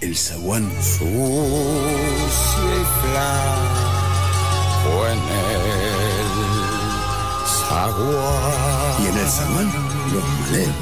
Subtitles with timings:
[0.00, 0.70] el zaguán.
[0.80, 1.08] Sucia
[2.74, 5.58] y flaco en el
[7.68, 9.02] zaguán.
[9.02, 9.68] Y en el zaguán,
[10.12, 10.76] los maleos.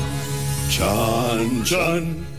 [0.69, 2.36] Chan, chan.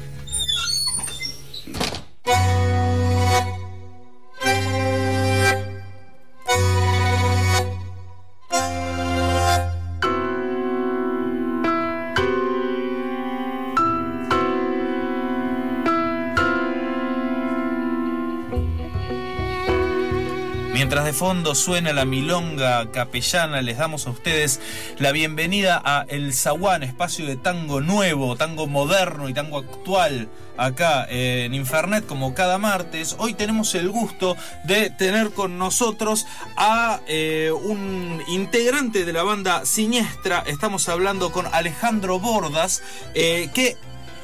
[21.08, 24.60] De fondo suena la milonga capellana, les damos a ustedes
[25.00, 31.08] la bienvenida a El Zaguán, espacio de tango nuevo, tango moderno y tango actual acá
[31.10, 33.16] en Infernet como cada martes.
[33.20, 34.36] Hoy tenemos el gusto
[34.66, 40.44] de tener con nosotros a eh, un integrante de la banda Siniestra.
[40.46, 43.78] Estamos hablando con Alejandro Bordas, eh, que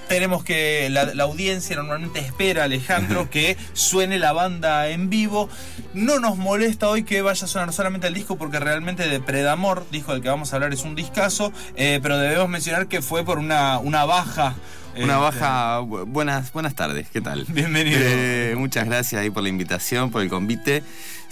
[0.07, 5.49] tenemos que la, la, audiencia normalmente espera Alejandro que suene la banda en vivo.
[5.93, 9.85] No nos molesta hoy que vaya a sonar solamente el disco porque realmente de Predamor
[9.91, 13.23] disco del que vamos a hablar es un discazo eh, pero debemos mencionar que fue
[13.23, 14.55] por una, una baja
[14.97, 17.45] una baja, buenas, buenas tardes, ¿qué tal?
[17.49, 17.99] Bienvenido.
[18.02, 20.83] Eh, muchas gracias ahí por la invitación, por el convite.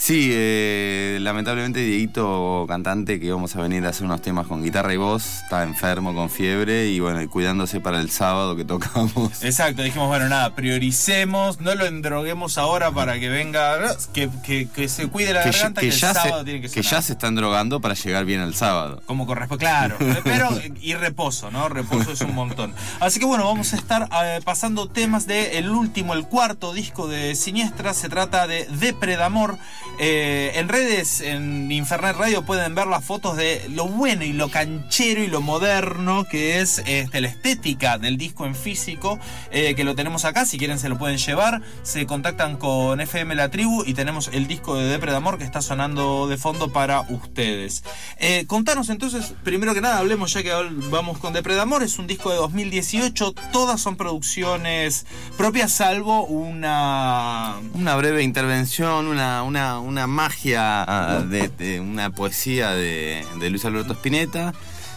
[0.01, 4.91] Sí, eh, lamentablemente Dieguito, cantante, que íbamos a venir a hacer unos temas con guitarra
[4.95, 9.43] y voz, está enfermo con fiebre y bueno, y cuidándose para el sábado que tocamos.
[9.43, 14.89] Exacto, dijimos, bueno, nada, prioricemos, no lo endroguemos ahora para que venga, que, que, que
[14.89, 16.91] se cuide la que, garganta, que, que, ya el sábado se, tiene que que sonar.
[16.91, 19.03] ya se están drogando para llegar bien el sábado.
[19.05, 19.97] Como corresponde, claro.
[20.23, 20.49] Pero,
[20.81, 21.69] y reposo, ¿no?
[21.69, 22.73] Reposo es un montón.
[22.99, 27.09] Así que bueno, vamos a estar eh, pasando temas del el último, el cuarto disco
[27.09, 27.93] de Siniestra.
[27.93, 29.57] Se trata de Depredamor.
[29.99, 34.49] Eh, en redes, en Infernet Radio, pueden ver las fotos de lo bueno y lo
[34.49, 39.19] canchero y lo moderno que es este, la estética del disco en físico,
[39.51, 40.45] eh, que lo tenemos acá.
[40.45, 41.61] Si quieren, se lo pueden llevar.
[41.83, 46.29] Se contactan con FM La Tribu y tenemos el disco de Depredamor que está sonando
[46.29, 47.83] de fondo para ustedes.
[48.17, 50.53] Eh, contanos entonces, primero que nada, hablemos ya que
[50.89, 51.83] vamos con Depredamor.
[51.83, 53.35] Es un disco de 2018.
[53.51, 55.05] Todas son producciones
[55.37, 57.55] propias, salvo una.
[57.73, 60.85] Una breve intervención, una, una, una magia
[61.27, 64.53] de, de una poesía de, Luis Alberto Spinetta,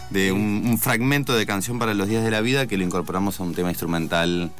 [0.09, 3.43] de un, fragmento de canción para los días de la vida que lo incorporamos a
[3.43, 4.51] un tema instrumental.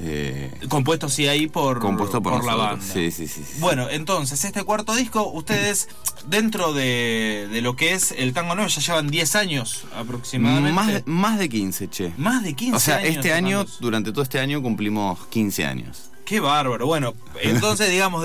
[0.00, 2.84] Eh, compuesto sí ahí por, compuesto por, por la banda.
[2.84, 5.88] Sí, sí, sí, sí, Bueno, entonces, este cuarto disco, ustedes,
[6.26, 10.72] dentro de, de, lo que es el tango nuevo, ya llevan 10 años aproximadamente.
[10.72, 12.12] Más, más de 15, che.
[12.16, 16.11] Más de 15 O sea, años, este año, durante todo este año, cumplimos 15 años.
[16.24, 16.86] Qué bárbaro.
[16.86, 18.24] Bueno, entonces, digamos,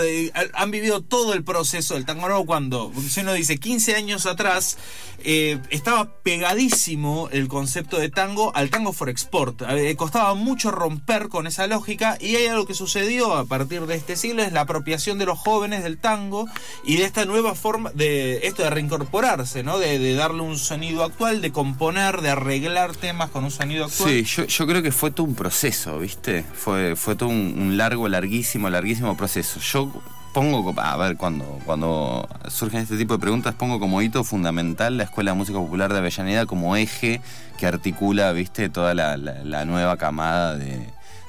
[0.54, 4.78] han vivido todo el proceso del tango nuevo cuando, si uno dice 15 años atrás,
[5.24, 9.64] eh, estaba pegadísimo el concepto de tango al tango for export.
[9.96, 14.16] Costaba mucho romper con esa lógica y hay algo que sucedió a partir de este
[14.16, 16.48] siglo, es la apropiación de los jóvenes del tango
[16.84, 19.80] y de esta nueva forma, de esto de reincorporarse, ¿no?
[19.80, 24.10] De, darle un sonido actual, de componer, de arreglar temas con un sonido actual.
[24.10, 26.44] Sí, yo, yo creo que fue todo un proceso, ¿viste?
[26.54, 29.60] Fue, fue todo un, un largo, larguísimo, larguísimo proceso.
[29.60, 29.92] Yo
[30.34, 35.04] pongo, a ver, cuando, cuando surgen este tipo de preguntas, pongo como hito fundamental la
[35.04, 37.22] Escuela de Música Popular de Avellaneda como eje
[37.58, 40.86] que articula, viste, toda la, nueva camada de,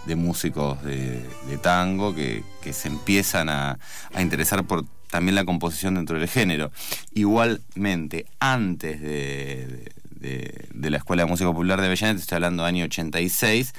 [0.07, 1.23] de músicos de,
[1.63, 3.79] tango que, que se empiezan a,
[4.13, 6.71] a, interesar por también la composición dentro del género.
[7.15, 9.91] Igualmente, antes de,
[10.21, 13.73] de la Escuela de Música Popular de Avellaneda, estoy hablando del año 86,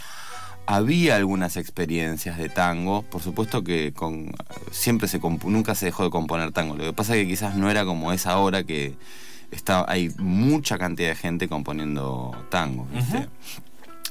[0.69, 4.31] había algunas experiencias de tango, por supuesto que con,
[4.69, 6.75] siempre se nunca se dejó de componer tango.
[6.75, 8.93] Lo que pasa es que quizás no era como es ahora que
[9.49, 12.85] está, hay mucha cantidad de gente componiendo tango.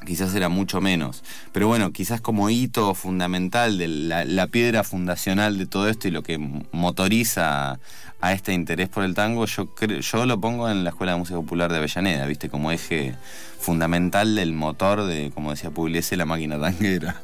[0.07, 1.25] Quizás era mucho menos.
[1.53, 6.23] Pero bueno, quizás como hito fundamental, de la, piedra fundacional de todo esto y lo
[6.23, 7.79] que motoriza
[8.21, 9.69] a este interés por el tango, yo,
[10.01, 12.49] yo lo pongo en la Escuela de Música Popular de Avellaneda, ¿viste?
[12.49, 13.15] Como eje
[13.59, 17.21] fundamental del motor de, como decía Pugliese, la máquina tanguera.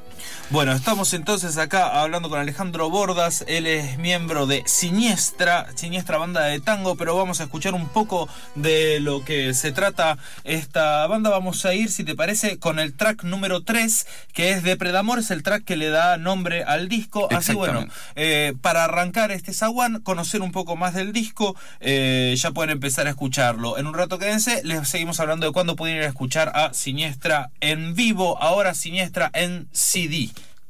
[0.51, 6.43] Bueno, estamos entonces acá hablando con Alejandro Bordas, él es miembro de Siniestra, Siniestra Banda
[6.43, 11.31] de Tango, pero vamos a escuchar un poco de lo que se trata esta banda.
[11.31, 15.31] Vamos a ir, si te parece, con el track número 3, que es Depredamor, es
[15.31, 17.29] el track que le da nombre al disco.
[17.33, 22.53] Así bueno, eh, para arrancar este zaguán, conocer un poco más del disco, eh, ya
[22.53, 23.79] pueden empezar a escucharlo.
[23.79, 27.51] En un rato quédense, les seguimos hablando de cuándo pueden ir a escuchar a Siniestra
[27.61, 30.14] en vivo, ahora Siniestra en CD.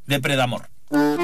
[0.06, 0.68] Depredamor.
[0.90, 1.18] El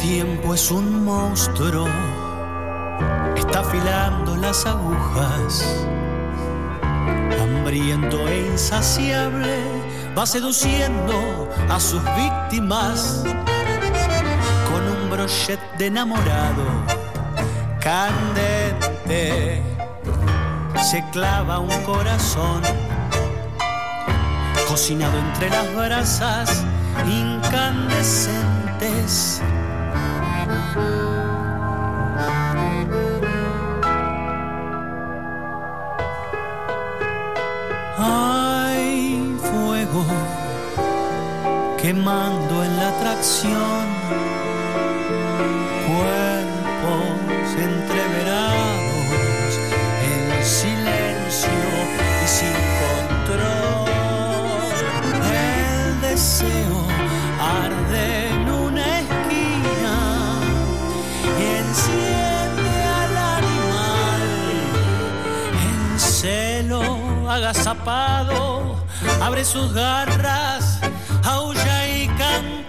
[0.00, 1.86] tiempo es un monstruo,
[3.36, 5.86] está afilando las agujas,
[7.40, 9.81] hambriento e insaciable,
[10.16, 13.24] va seduciendo a sus víctimas
[14.70, 16.64] con un brochet de enamorado,
[17.80, 19.62] candente,
[20.82, 22.62] se clava un corazón
[24.68, 26.64] cocinado entre las brasas
[27.06, 29.42] incandescentes.
[41.92, 43.84] Quemando en la atracción,
[45.88, 49.52] cuerpos entreverados
[50.10, 51.66] en silencio
[52.24, 53.90] y sin control.
[55.34, 56.80] El deseo
[57.60, 59.96] arde en una esquina
[61.38, 64.22] y enciende al animal
[65.66, 66.82] en celo
[67.30, 68.76] agazapado,
[69.20, 70.80] abre sus garras,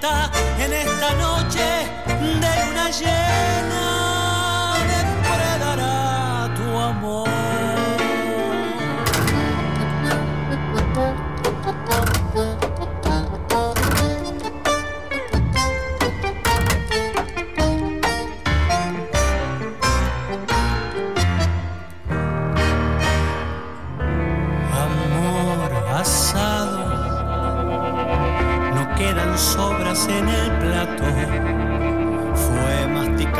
[0.05, 1.63] en esta noche
[2.07, 4.12] de luna llena,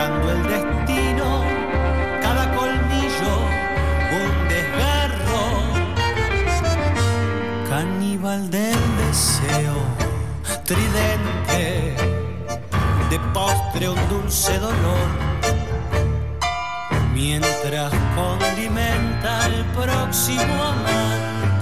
[0.06, 1.44] el destino,
[2.22, 3.36] cada colmillo
[4.12, 5.44] un desgarro.
[7.70, 9.76] Caníbal del deseo,
[10.66, 11.96] tridente,
[13.10, 15.08] de postre un dulce dolor
[17.14, 21.53] mientras condimenta el próximo amante.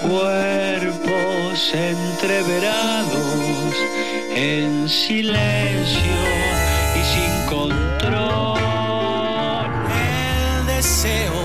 [0.00, 3.10] Cuerpos entreverados
[4.34, 6.22] en silencio
[6.94, 8.58] y sin control.
[9.92, 11.40] El deseo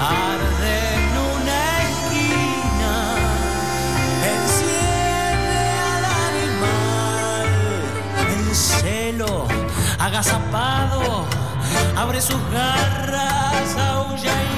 [0.00, 2.96] arde en una esquina,
[4.34, 5.60] enciende
[5.94, 7.50] al animal.
[8.28, 9.34] El celo
[9.98, 11.26] agazapado
[11.96, 14.51] abre sus garras, aulla y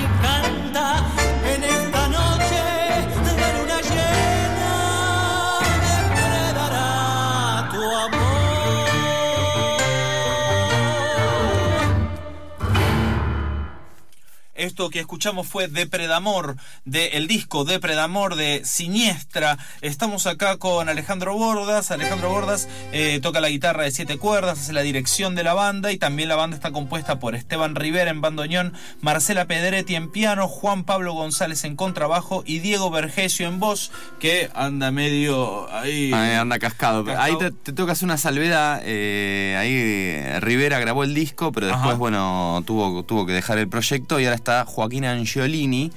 [14.65, 19.59] Esto que escuchamos fue Depredamor, del disco Depredamor de Siniestra.
[19.81, 21.91] Estamos acá con Alejandro Bordas.
[21.91, 25.93] Alejandro Bordas eh, toca la guitarra de siete cuerdas, hace la dirección de la banda
[25.93, 30.49] y también la banda está compuesta por Esteban Rivera en bandoneón, Marcela Pedretti en piano,
[30.49, 36.13] Juan Pablo González en contrabajo y Diego Vergesio en voz, que anda medio ahí.
[36.13, 37.05] Ahí anda cascado.
[37.05, 37.25] Cascado.
[37.25, 38.83] Ahí te, te hacer una salvedad.
[38.85, 41.95] eh, ahí Rivera grabó el disco, pero después, Ajá.
[41.95, 45.93] bueno, tuvo, tuvo que dejar el proyecto y ahora está Joaquín Angiolini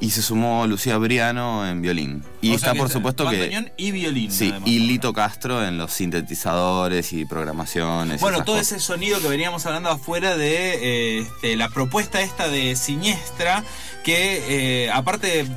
[0.00, 2.22] y se sumó Lucía Briano en violín.
[2.40, 3.72] Y O está, por es supuesto, que.
[3.76, 4.30] y violín.
[4.30, 4.68] Sí, además.
[4.68, 8.20] y Lito Castro en los sintetizadores y programaciones.
[8.20, 8.70] Bueno, todo cosas.
[8.70, 13.64] ese sonido que veníamos hablando afuera de eh, este, la propuesta esta de Siniestra,
[14.04, 15.48] que eh, aparte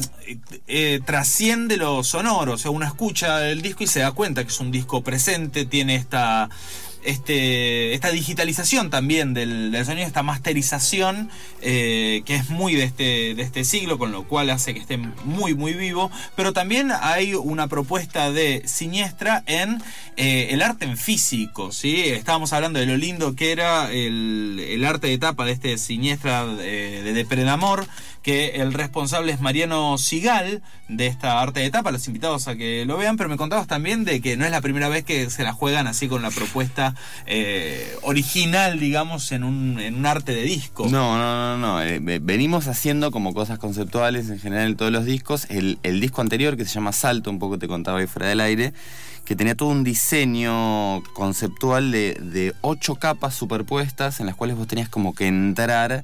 [0.65, 4.50] eh, trasciende lo sonoro, o sea, uno escucha el disco y se da cuenta que
[4.50, 6.50] es un disco presente, tiene esta
[7.05, 11.29] este, esta digitalización también del, del sonido, esta masterización
[11.62, 14.98] eh, que es muy de este, de este siglo, con lo cual hace que esté
[14.98, 16.12] muy, muy vivo.
[16.36, 19.81] Pero también hay una propuesta de Siniestra en
[20.17, 21.72] eh, el arte en físico.
[21.72, 22.01] ¿sí?
[22.05, 26.45] Estábamos hablando de lo lindo que era el, el arte de tapa de este Siniestra
[26.45, 27.86] de, de Depredamor
[28.24, 32.86] que el responsable es Mariano Sigal de esta arte de tapa, los invitados a que
[32.86, 35.44] lo vean, pero me contabas también de que no es la primera vez que se
[35.44, 40.44] la juegan así con la propuesta eh, original, digamos, en un, en un arte de
[40.44, 40.88] disco.
[40.89, 41.82] No, no, no, no.
[41.82, 45.46] eh, ve- venimos haciendo como cosas conceptuales en general en todos los discos.
[45.50, 48.39] El, el disco anterior, que se llama Salto, un poco te contaba ahí fuera del
[48.39, 48.74] aire,
[49.25, 54.68] que tenía todo un diseño conceptual de, de ocho capas superpuestas en las cuales vos
[54.68, 56.03] tenías como que entrar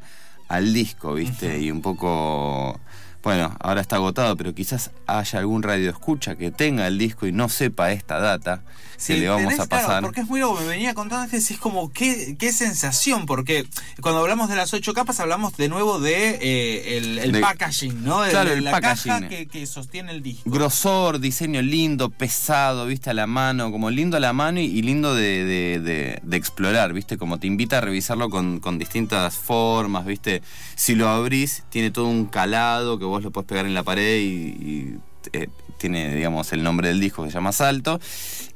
[0.49, 1.59] al disco, ¿viste?
[1.59, 2.79] Y un poco...
[3.21, 7.31] Bueno, ahora está agotado, pero quizás haya algún radio escucha que tenga el disco y
[7.33, 8.61] no sepa esta data
[8.95, 9.85] Sí, que le vamos tenés- a pasar.
[9.87, 13.65] Claro, porque es muy loco, me venía contando antes, es como qué, qué sensación, porque
[14.01, 18.03] cuando hablamos de las ocho capas hablamos de nuevo de eh, el, el De- packaging,
[18.03, 18.21] ¿no?
[18.21, 19.11] De- Claro, de el la packaging.
[19.13, 20.49] caja que, que sostiene el disco.
[20.49, 24.81] Grosor, diseño lindo, pesado, viste, a la mano, como lindo a la mano y, y
[24.81, 29.35] lindo de, de- de- de explorar, viste, como te invita a revisarlo con, con distintas
[29.35, 30.41] formas, viste.
[30.75, 34.19] Si lo abrís, tiene todo un calado que vos lo puedes pegar en la pared
[34.19, 34.97] y,
[35.33, 35.47] eh,
[35.77, 37.99] tiene, digamos, el nombre del disco que se llama Salto.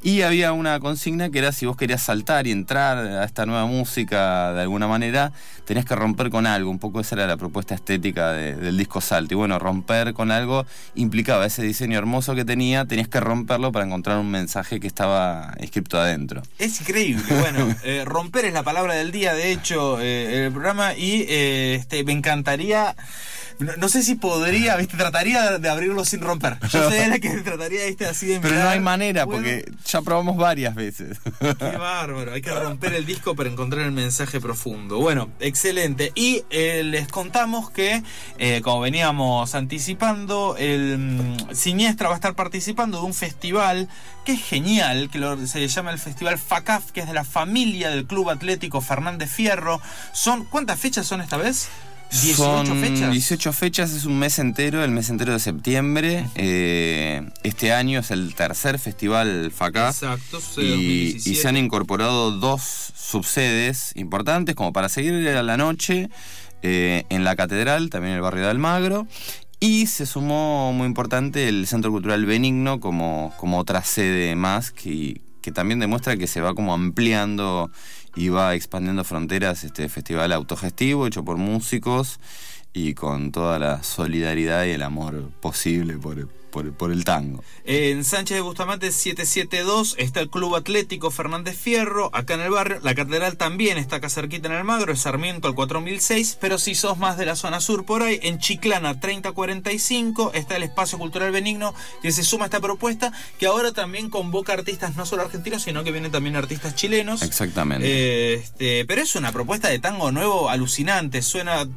[0.03, 3.65] Y había una consigna que era si vos querías saltar y entrar a esta nueva
[3.65, 5.31] música de alguna manera,
[5.65, 6.69] tenías que romper con algo.
[6.69, 9.33] Un poco esa era la propuesta estética de- del disco Salto.
[9.33, 13.85] Y bueno, romper con algo implicaba ese diseño hermoso que tenía, tenías que romperlo para
[13.85, 16.43] encontrar un mensaje que estaba escrito adentro.
[16.59, 20.95] Es increíble, bueno, eh, romper es la palabra del día, de hecho, eh, el programa,
[20.95, 22.95] y eh, este, me encantaría,
[23.59, 26.57] no, no sé si podría, viste, trataría de abrirlo sin romper.
[26.69, 28.73] Yo de la que trataría, viste, así de Pero no mirar.
[28.73, 31.19] hay manera, Bueno, porque ya probamos varias veces.
[31.39, 34.97] Qué bárbaro, hay que romper el disco para encontrar el mensaje profundo.
[34.99, 36.11] Bueno, excelente.
[36.15, 38.03] Y eh, les contamos que,
[38.39, 43.87] eh, como veníamos anticipando, el mm, Siniestra va a estar participando de un festival
[44.25, 48.05] que es genial, que se llama el Festival FACAF, que es de la familia del
[48.05, 49.79] Club Atlético Fernández Fierro.
[50.11, 51.69] Son, ¿Cuántas fechas son esta vez?
[52.21, 53.11] 18 Son fechas.
[53.11, 56.25] 18 fechas, es un mes entero, el mes entero de septiembre.
[56.35, 59.89] Eh, este año es el tercer festival FACA.
[59.89, 61.29] Exacto, Y, 2017.
[61.29, 62.61] y se han incorporado dos
[62.95, 66.09] subsedes importantes como para seguir a la noche
[66.61, 69.07] eh, en la catedral, también en el barrio de Almagro.
[69.59, 75.21] Y se sumó muy importante el Centro Cultural Benigno como, como otra sede más que,
[75.41, 77.71] que también demuestra que se va como ampliando
[78.29, 82.19] va expandiendo fronteras este festival autogestivo hecho por músicos
[82.73, 87.43] y con toda la solidaridad y el amor posible por, por, por el tango.
[87.65, 92.79] En Sánchez de Bustamante 772 está el Club Atlético Fernández Fierro, acá en el barrio.
[92.83, 96.37] La catedral también está acá cerquita en Almagro, es Sarmiento al 4006.
[96.39, 100.63] Pero si sos más de la zona sur por ahí, en Chiclana 3045 está el
[100.63, 105.05] Espacio Cultural Benigno que se suma a esta propuesta, que ahora también convoca artistas no
[105.07, 107.23] solo argentinos, sino que vienen también artistas chilenos.
[107.23, 107.87] Exactamente.
[107.87, 111.23] Eh, este, pero es una propuesta de tango nuevo alucinante.
[111.23, 111.67] Suena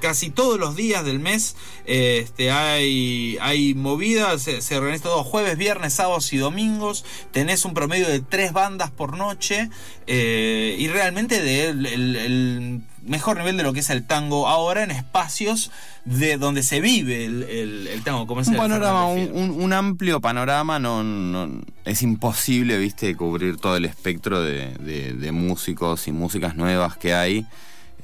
[0.00, 1.56] casi todos los días del mes.
[1.84, 7.04] Eh, este, hay, hay movidas, se, se organiza todo jueves, viernes, sábados y domingos.
[7.32, 9.70] Tenés un promedio de tres bandas por noche.
[10.06, 14.48] eh, y realmente de el, el- el mejor nivel de lo que es el tango
[14.48, 15.70] ahora en espacios
[16.04, 18.26] de donde se vive el, el- el tango.
[18.26, 19.34] Como es un el panorama, un, Fierro.
[19.38, 25.12] un- un amplio panorama, no, no- es imposible, viste, cubrir todo el espectro de, de-
[25.14, 27.46] de músicos y músicas nuevas que hay.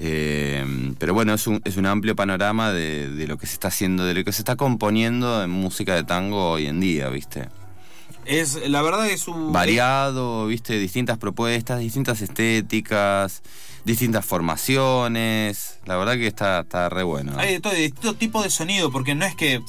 [0.02, 3.68] Eh, pero bueno, es un, es un amplio panorama de, de lo que se está
[3.68, 7.48] haciendo, de lo que se está componiendo en música de tango hoy en día, viste.
[8.24, 9.52] Es, la verdad es un...
[9.52, 13.42] Variado, viste, distintas propuestas, distintas estéticas,
[13.84, 15.78] distintas formaciones.
[15.86, 17.32] La verdad que está, está re bueno.
[17.38, 19.62] Hay de todo, de distinto tipo de sonido, porque no es que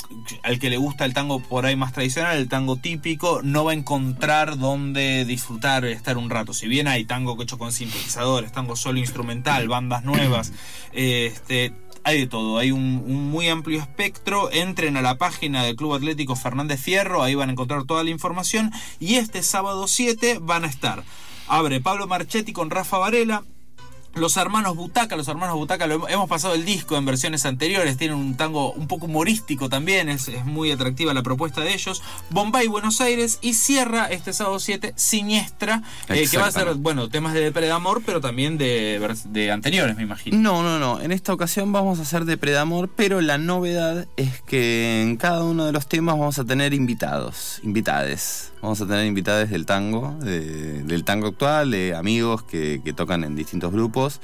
[0.43, 3.71] al que le gusta el tango por ahí más tradicional, el tango típico, no va
[3.71, 6.53] a encontrar dónde disfrutar, estar un rato.
[6.53, 10.53] Si bien hay tango hecho con sintetizadores, tango solo instrumental, bandas nuevas,
[10.91, 14.51] este, hay de todo, hay un, un muy amplio espectro.
[14.51, 18.09] Entren a la página del Club Atlético Fernández Fierro, ahí van a encontrar toda la
[18.09, 18.71] información.
[18.99, 21.03] Y este sábado 7 van a estar.
[21.47, 23.43] Abre Pablo Marchetti con Rafa Varela,
[24.13, 28.17] Los hermanos Butaca, los hermanos Butaca, lo hemos pasado el disco en versiones anteriores, tienen
[28.17, 32.01] un tango un poco humorístico también, es, es muy atractiva la propuesta de ellos.
[32.29, 37.09] Bombay, Buenos Aires y cierra este sábado 7 Siniestra, eh, que va a ser, bueno,
[37.09, 40.37] temas de Depredamor, pero también de, de anteriores, me imagino.
[40.37, 41.01] No, no, no.
[41.01, 45.65] En esta ocasión vamos a hacer Depredamor, pero la novedad es que en cada uno
[45.65, 48.50] de los temas vamos a tener invitados, invitades.
[48.61, 53.23] Vamos a tener invitades del tango, de- del tango actual, de amigos que, que tocan
[53.23, 54.21] en distintos grupos.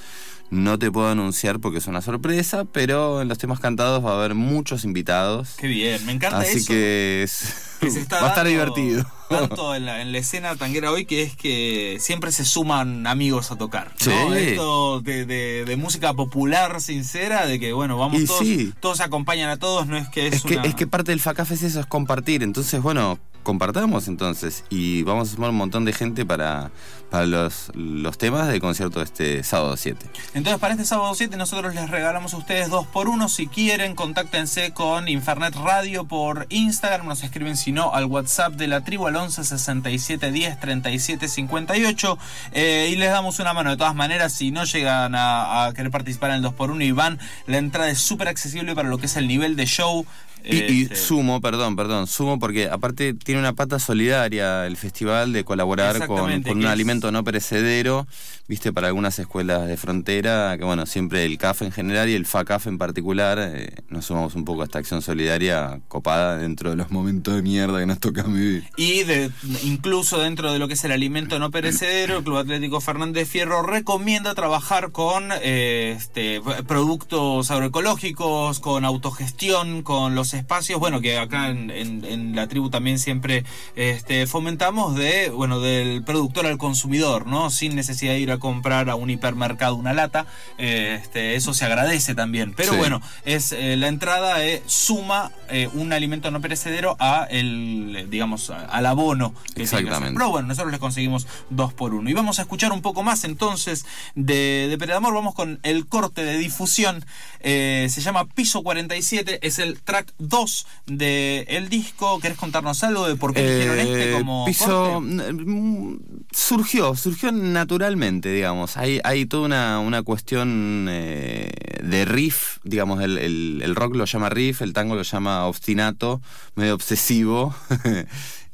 [0.50, 4.16] No te puedo anunciar porque es una sorpresa, pero en los temas cantados va a
[4.18, 5.56] haber muchos invitados.
[5.58, 6.68] Qué bien, me encanta Así eso.
[6.72, 9.06] que, es- que se está va a estar divertido.
[9.28, 13.52] Tanto en la, en la escena tanguera hoy que es que siempre se suman amigos
[13.52, 13.92] a tocar.
[14.06, 14.34] ¿no?
[14.34, 14.38] Sí.
[14.38, 18.72] Esto de, de- de música popular, sincera, de que bueno, vamos Y todos, sí.
[18.80, 21.52] todos acompañan a todos, no es que es, Es que, es que parte del FACAF
[21.52, 22.42] es eso, es compartir.
[22.42, 24.66] Entonces, bueno, compartamos entonces.
[24.70, 26.70] Y vamos a sumar un montón de gente para,
[27.10, 30.06] para los, los temas del concierto de este sábado 7.
[30.34, 33.30] Entonces, para este sábado 7, nosotros les regalamos a ustedes dos por uno.
[33.30, 37.08] Si quieren, contáctense con Infernet Radio por Instagram.
[37.08, 42.18] Nos escriben, si no, al WhatsApp de la tribu al 11 67 10 37 58.
[42.52, 43.70] eh, y les damos una mano.
[43.70, 46.92] De todas maneras, si no llegan a, querer participar en el 2 por 1 y
[46.92, 50.06] van, la entrada es súper accesible para lo que es el nivel de show.
[50.44, 55.34] Y, y Este, sumo, perdón, perdón, sumo porque aparte tiene una pata solidaria el festival
[55.34, 58.08] de colaborar con, un es- alimento no perecedero,
[58.48, 62.26] viste, para algunas escuelas de frontera, que bueno, siempre el CAF en general y el
[62.26, 66.78] FACAF en particular, eh, nos sumamos un poco a esta acción solidaria copada dentro de
[66.78, 68.64] los momentos de mierda que nos toca vivir.
[68.78, 69.30] Y de,
[69.64, 73.64] incluso dentro de lo que es el alimento no perecedero, el Club Atlético Fernández Fierro
[73.64, 81.50] recomienda trabajar con eh, este, productos agroecológicos, con autogestión, con los espacios, bueno, que acá
[81.50, 83.44] en, en- en la tribu también siempre
[83.76, 87.50] este, fomentamos de, bueno, del productor al consumidor, ¿no?
[87.50, 90.26] Sin necesidad de ir a comprar a un hipermercado una lata,
[90.58, 92.54] este, eso se agradece también.
[92.56, 92.78] Pero Sí.
[92.78, 98.50] bueno, es eh, la entrada eh, suma eh, un alimento no perecedero a el digamos
[98.50, 99.64] a- al abono que.
[99.64, 100.14] Exactamente.
[100.18, 103.24] pero bueno nosotros les conseguimos dos por uno y vamos a escuchar un poco más
[103.24, 107.06] entonces de, de Predamor vamos con el corte de difusión
[107.40, 113.08] eh, se llama Piso 47 es el track 2 del el disco ¿querés contarnos algo
[113.08, 115.96] de por qué eligieron este Eh, como piso mm,
[116.32, 118.78] surgió, surgió naturalmente, digamos.
[118.78, 121.52] Hay, hay toda una, una cuestión eh,
[121.84, 126.22] de riff, digamos, el, el- el rock lo llama riff, el tango lo llama obstinato,
[126.56, 127.56] medio obsesivo.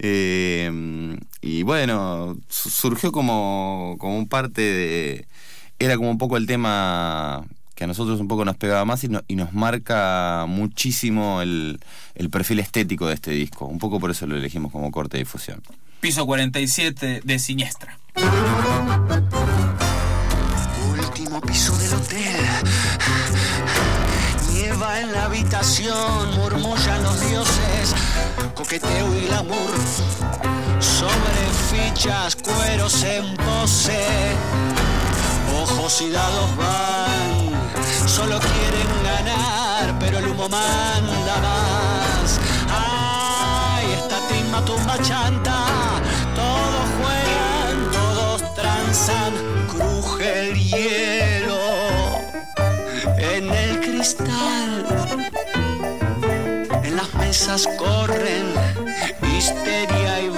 [0.06, 5.28] Eh, y bueno, su- surgió como, como un parte de.
[5.80, 7.46] Era como un poco el tema
[7.84, 11.82] que a nosotros un poco nos pegaba más y, no- y nos marca muchísimo el,
[12.16, 13.66] el perfil estético de este disco.
[13.66, 15.62] Un poco por eso lo elegimos como corte de difusión.
[16.00, 17.98] Piso 47 de Siniestra
[20.98, 22.46] Último piso del hotel.
[24.54, 27.96] Nieva en la habitación, murmullan los dioses,
[28.56, 29.74] coqueteo y glamour.
[30.80, 31.44] Sobre
[31.92, 34.06] fichas, cueros en pose,
[35.54, 38.08] ojos y dados van.
[38.08, 42.40] Solo quieren ganar, pero el humo manda más.
[42.70, 45.66] Ay, esta timba tumba chanta,
[46.36, 49.34] todos juegan, todos tranzan,
[49.70, 51.60] cruje el hielo
[53.18, 54.86] en el cristal.
[56.84, 58.54] En las mesas corren
[59.44, 60.30] histeria y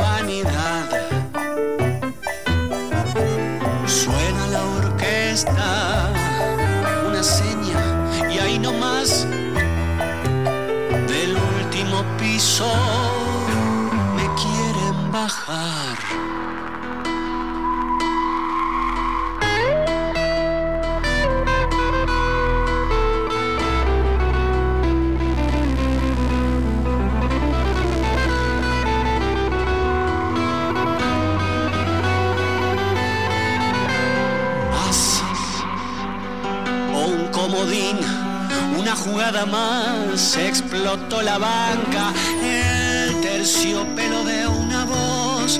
[37.56, 37.98] comodín,
[38.78, 42.12] una jugada más, explotó la banca,
[42.44, 45.60] el terciopelo de una voz,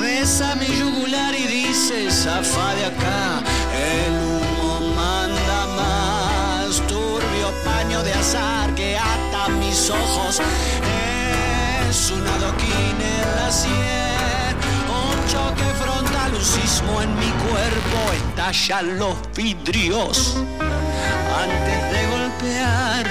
[0.00, 3.42] besa mi yugular y dice, zafa de acá,
[3.74, 10.40] el humo manda más, turbio paño de azar que ata mis ojos,
[11.88, 14.56] es un adoquín en la sien,
[15.00, 20.36] un choque frontal, un sismo en mi cuerpo, estallan los vidrios
[21.44, 23.06] antes de golpear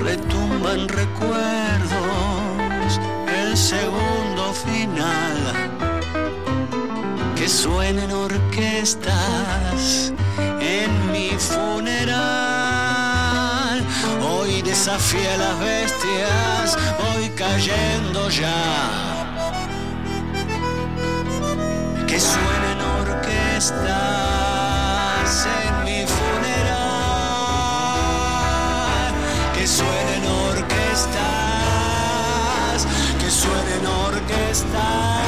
[0.00, 2.88] retumban recuerdos
[3.40, 5.36] el segundo final
[7.34, 8.46] que suena en orquesta
[8.82, 10.12] estás
[10.60, 12.16] en mi funeral.
[14.22, 19.24] Hoy desafía a las bestias, voy cayendo ya.
[22.06, 24.06] Que suenen orquestas
[33.18, 35.25] que suenen orquestas.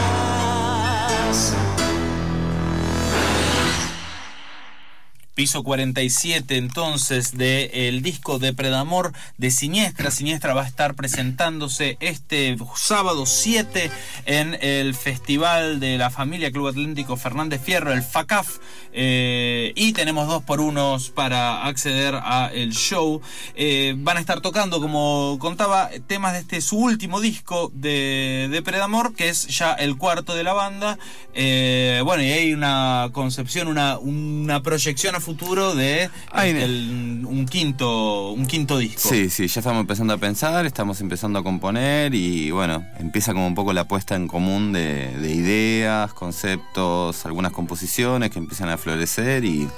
[5.38, 10.10] Piso 47 entonces del el disco Depredamor de Siniestra.
[10.10, 13.88] Siniestra va a estar presentándose este sábado 7
[14.26, 18.58] en el Festival de la Familia Club Atlético Fernández Fierro, el FACAF.
[18.92, 23.20] eh, y tenemos dos por unos para acceder a el show.
[23.54, 29.14] Eh, van a estar tocando, como contaba, temas de este su último disco de Depredamor,
[29.14, 30.98] que es ya el cuarto de la banda.
[31.32, 37.22] Eh, bueno, y hay una concepción, una, una proyección a futuro de Ay, este, el-
[37.26, 39.08] un quinto un quinto disco.
[39.10, 43.46] Sí, sí, ya estamos empezando a pensar, estamos empezando a componer y bueno, empieza como
[43.46, 48.78] un poco la puesta en común de, de ideas, conceptos, algunas composiciones que empiezan a
[48.78, 49.68] florecer y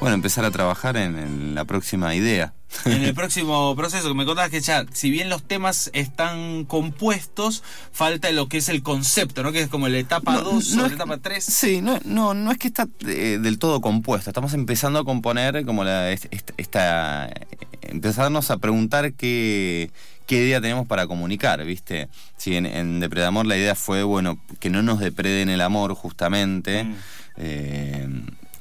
[0.00, 2.54] bueno, empezar a trabajar en, en la próxima idea.
[2.84, 7.62] En el próximo proceso que me contabas que ya, si bien los temas están compuestos,
[7.92, 9.52] falta lo que es el concepto, ¿no?
[9.52, 11.44] Que es como la etapa 2 o la etapa 3.
[11.44, 14.30] Sí, no, no, no es que está eh, del todo compuesto.
[14.30, 17.28] Estamos empezando a componer como la est- est- esta,
[17.82, 19.90] empezarnos a preguntar qué,
[20.26, 22.08] qué idea tenemos para comunicar, ¿viste?
[22.36, 26.84] Si en, en Depredamor la idea fue, bueno, que no nos depreden el amor justamente.
[26.84, 26.94] Mm.
[27.36, 28.08] eh,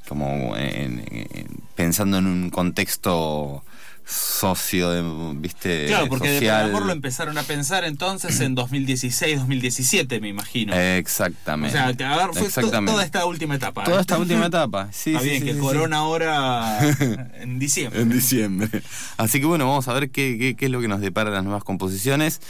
[0.09, 3.63] como en- en- pensando en un contexto
[4.05, 5.85] socio, de, ¿viste?
[5.85, 6.65] Claro, porque de social.
[6.69, 10.73] amor lo empezaron a pensar entonces en 2016, 2017, me imagino.
[10.73, 11.77] Eh, o Exactamente.
[11.77, 12.91] sea, a ver, fue to- Exactamente.
[12.91, 13.83] toda esta última etapa.
[13.83, 14.01] Toda ¿eh?
[14.01, 14.89] esta última etapa.
[14.93, 16.79] Sí, Está sí, bien, sí, que sí, corona ahora
[17.39, 18.01] en diciembre.
[18.01, 18.81] En diciembre.
[19.17, 21.43] Así que bueno, vamos a ver qué, qué- qué es lo que nos depara las
[21.43, 22.41] nuevas composiciones.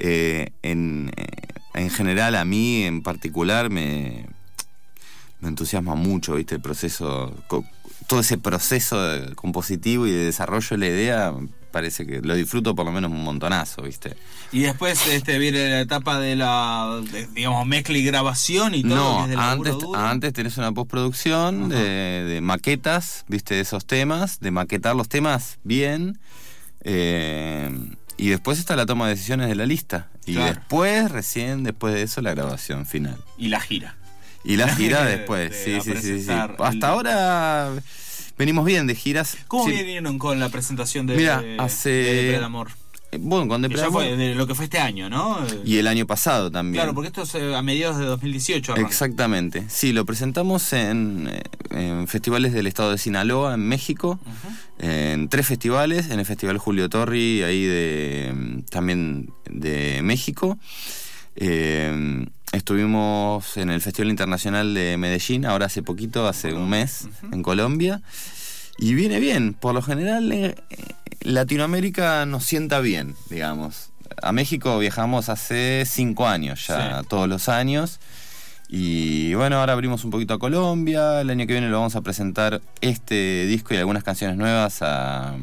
[0.00, 1.26] Eh, en, eh,
[1.74, 4.26] en general, a mí en particular me,
[5.40, 6.54] me entusiasma mucho, ¿viste?
[6.56, 7.34] El proceso,
[8.06, 11.34] todo ese proceso de- compositivo y de desarrollo de la idea,
[11.72, 14.16] parece que lo disfruto por lo menos un montonazo, ¿viste?
[14.52, 19.26] Y después este, viene la etapa de la, de, digamos, mezcla y grabación y todo.
[19.26, 19.94] No, antes, duro.
[19.96, 25.58] antes tenés una postproducción de, de maquetas, viste, de esos temas, de maquetar los temas
[25.64, 26.18] bien.
[26.82, 27.70] eh,
[28.18, 30.08] y después está la toma de decisiones de la lista.
[30.24, 30.54] Y Claro.
[30.54, 33.18] después, recién después de eso, la grabación final.
[33.36, 33.96] Y la gira.
[34.46, 36.30] Y la gira De- después, de sí, sí, sí, sí.
[36.30, 37.72] el- Hasta ahora
[38.38, 39.36] venimos bien de giras.
[39.48, 42.68] ¿Cómo Sí, vinieron con la presentación de, Mira, de, hace- de Depredamor?
[43.12, 45.38] eh, Bueno, con Que ya fue de lo que fue este año, ¿no?
[45.64, 46.82] y el año pasado también.
[46.82, 48.72] Claro, porque esto es eh, a mediados de 2018.
[48.72, 48.88] arranca.
[48.88, 49.64] Exactamente.
[49.68, 54.18] Sí, lo presentamos en, eh, en festivales del estado de Sinaloa, en México,
[54.78, 60.58] en tres festivales, en el Festival Julio Torri, ahí de mm, también de México.
[61.36, 62.26] Eh,
[62.56, 68.00] estuvimos en el Festival Internacional de Medellín, ahora hace poquito, hace un mes, en Colombia.
[68.78, 70.76] Y viene bien, por lo general eh, eh,
[71.20, 73.90] Latinoamérica nos sienta bien, digamos.
[74.22, 77.06] A México viajamos hace cinco años ya, Sí.
[77.08, 78.00] todos los años.
[78.68, 81.20] Y bueno, ahora abrimos un poquito a Colombia.
[81.20, 85.36] El año que viene lo vamos a presentar este disco y algunas canciones nuevas a,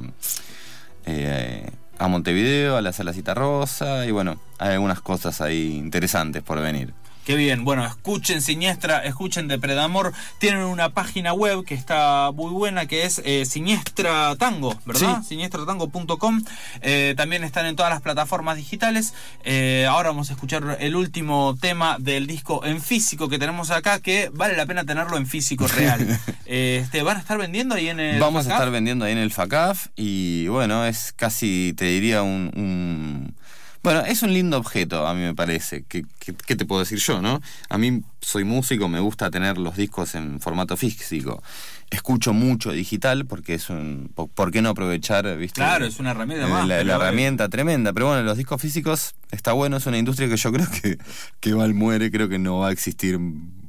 [1.05, 4.05] eh, a Montevideo, a la Sala Cita Rosa.
[4.05, 6.93] Y bueno, hay algunas cosas ahí interesantes por venir.
[7.25, 10.11] Qué bien, bueno, escuchen Siniestra, escuchen Depredamor.
[10.39, 15.19] Tienen una página web que está muy buena, que es eh, Siniestra Tango, ¿verdad?
[15.21, 15.29] Sí.
[15.29, 16.43] Siniestratango.com.
[16.81, 19.13] Eh, también están en todas las plataformas digitales.
[19.45, 24.01] Eh, ahora vamos a escuchar el último tema del disco en físico que tenemos acá,
[24.01, 26.19] que vale la pena tenerlo en físico real.
[26.45, 29.17] Eh, este, ¿Van a estar vendiendo ahí en el Vamos a estar vendiendo ahí en
[29.17, 32.51] el FACAF y bueno, es casi, te diría, un...
[32.55, 33.35] un-
[33.83, 35.83] Bueno, es un lindo objeto, a mí me parece.
[35.87, 37.41] ¿Qué, qué, qué te puedo decir yo, no?
[37.69, 41.43] A mí soy músico, me gusta tener los discos en formato físico.
[41.89, 44.09] Escucho mucho digital porque es un...
[44.15, 45.55] po- ¿Por qué no aprovechar, viste?
[45.59, 47.91] Claro, es una herramienta Eh, más, La, herramienta tremenda.
[47.93, 50.97] Pero bueno, los discos físicos está bueno, es una industria que yo creo que,
[51.41, 53.19] que va al muere, creo que no va a existir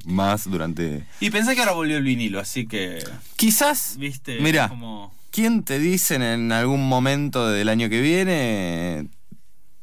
[0.05, 1.03] más durante...
[1.19, 3.03] Y pensé que ahora volvió el vinilo, así que,
[3.35, 5.13] Quizás, viste, mira, como...
[5.31, 9.07] ¿Quién te dice en algún momento del año que viene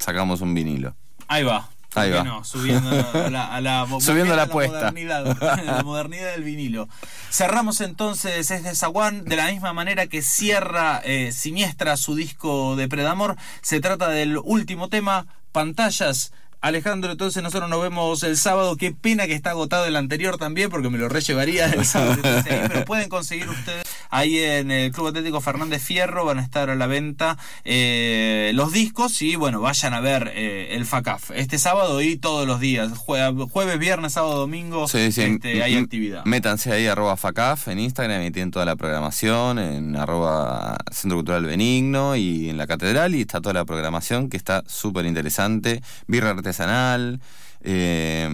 [0.02, 0.94] sacamos un vinilo?
[1.28, 1.68] Ahí va.
[1.92, 2.24] ¿Por Ahí va.
[2.24, 2.42] no?
[2.42, 4.90] Subiendo a la, a la- Subiendo la volviendo a apuesta.
[4.92, 6.88] modernidad, a la modernidad del vinilo.
[7.30, 12.88] Cerramos entonces este Zaguán de la misma manera que cierra eh, Siniestra su disco de
[12.88, 13.36] Predamor.
[13.60, 16.32] Se trata del último tema, Pantallas.
[16.62, 18.76] Alejandro, entonces nosotros nos vemos el sábado.
[18.76, 22.12] Qué pena que está agotado el anterior también, porque me lo rellevaría el sábado.
[22.14, 26.42] Entonces, ahí, pero pueden conseguir ustedes ahí en el Club Atlético Fernández Fierro, van a
[26.42, 31.32] estar a la venta eh, los discos y bueno, vayan a ver eh, el FACAF.
[31.34, 35.76] Este sábado y todos los días, jue- jueves, viernes, sábado, domingo, Sí, sí, este, hay
[35.76, 36.24] actividad.
[36.26, 41.44] Métanse ahí, arroba FACAF en Instagram y tienen toda la programación, en arroba Centro Cultural
[41.46, 45.82] Benigno y en la Catedral y está toda la programación que está súper interesante.
[46.06, 47.20] Birra artesanal,
[47.62, 48.28] eh,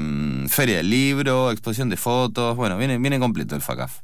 [0.49, 3.99] feria del libro, exposición de fotos, bueno, viene, viene completo el FACAF.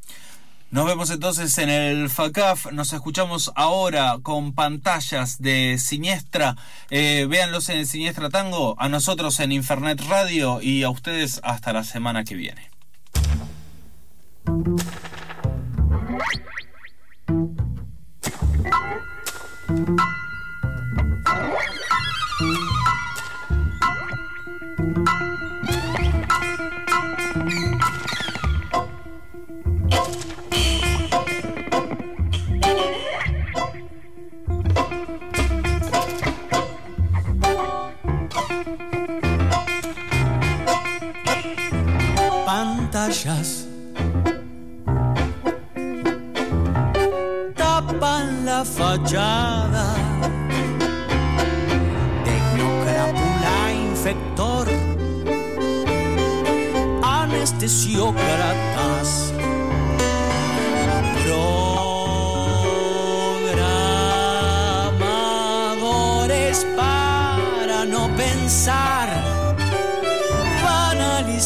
[0.75, 2.73] Nos vemos entonces en el FACAF.
[2.73, 6.57] Nos escuchamos ahora con pantallas de Siniestra.
[6.91, 11.85] Eh, véanlos en Siniestra Tango, a nosotros en Infernet Radio y a ustedes hasta la
[11.85, 12.71] semana que viene.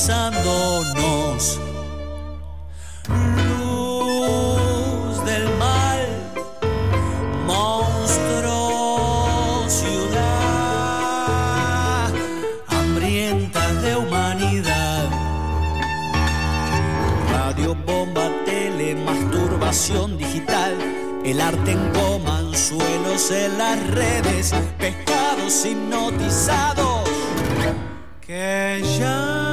[0.06, 1.58] Banalizándonos.
[3.36, 6.06] Luz del mal,
[7.46, 8.58] monstruo,
[9.68, 10.92] ciudad,
[12.68, 15.08] hambrienta de humanidad.
[17.32, 20.76] Radio, bomba, tele, masturbación digital.
[21.24, 27.08] El arte en coma, anzuelos en las redes, pescados hipnotizados
[28.28, 29.47] que ya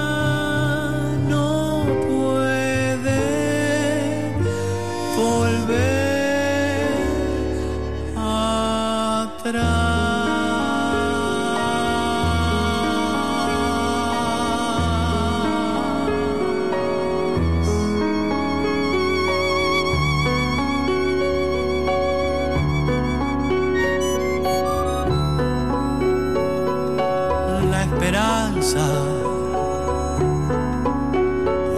[28.15, 28.87] esperanza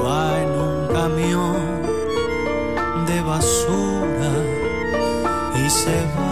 [0.04, 1.58] va en un camión
[3.08, 4.32] de basura
[5.56, 6.27] y se va.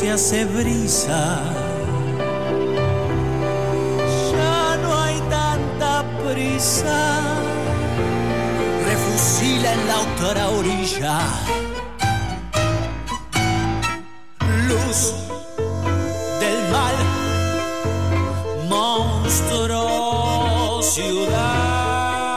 [0.00, 1.42] Se hace brisa.
[4.32, 5.92] Ya no hay tanta
[6.24, 7.20] prisa.
[8.88, 11.18] Refusila en la otra orilla.
[14.68, 15.00] Luz
[16.40, 16.96] del mal,
[18.70, 19.82] monstruo,
[20.82, 22.30] ciudad,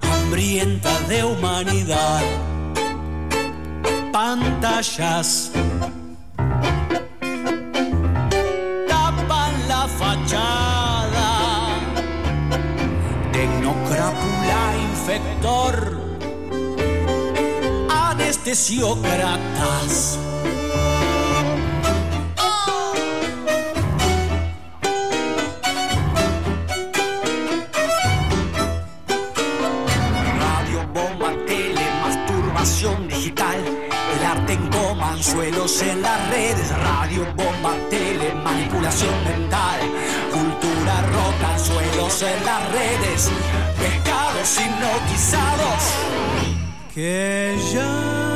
[0.00, 2.22] hambrienta de humanidad
[4.14, 5.50] pantallas
[30.38, 33.58] Radio, bomba, tele, masturbación digital.
[34.16, 36.70] El arte en coma, anzuelos en las redes.
[36.78, 39.80] Radio, bomba, tele, manipulación mental.
[40.30, 43.30] Cultura, rock, anzuelos en las redes.
[43.80, 45.82] Pescados hipnotizados.
[46.94, 48.33] Que ya